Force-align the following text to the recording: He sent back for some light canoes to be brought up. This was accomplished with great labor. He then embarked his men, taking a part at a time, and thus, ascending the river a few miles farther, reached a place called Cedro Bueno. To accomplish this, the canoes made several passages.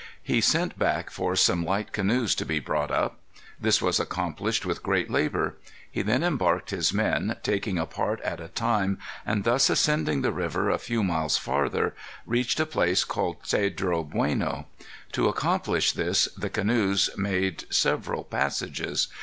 He 0.23 0.41
sent 0.41 0.79
back 0.79 1.11
for 1.11 1.35
some 1.35 1.63
light 1.63 1.91
canoes 1.91 2.33
to 2.33 2.43
be 2.43 2.59
brought 2.59 2.89
up. 2.89 3.19
This 3.59 3.83
was 3.83 3.99
accomplished 3.99 4.65
with 4.65 4.81
great 4.81 5.11
labor. 5.11 5.57
He 5.91 6.01
then 6.01 6.23
embarked 6.23 6.71
his 6.71 6.91
men, 6.91 7.35
taking 7.43 7.77
a 7.77 7.85
part 7.85 8.19
at 8.21 8.39
a 8.39 8.47
time, 8.47 8.97
and 9.27 9.43
thus, 9.43 9.69
ascending 9.69 10.23
the 10.23 10.31
river 10.31 10.71
a 10.71 10.79
few 10.79 11.03
miles 11.03 11.37
farther, 11.37 11.93
reached 12.25 12.59
a 12.59 12.65
place 12.65 13.03
called 13.03 13.43
Cedro 13.43 14.03
Bueno. 14.09 14.65
To 15.11 15.27
accomplish 15.29 15.91
this, 15.91 16.27
the 16.35 16.49
canoes 16.49 17.11
made 17.15 17.65
several 17.71 18.23
passages. 18.23 19.07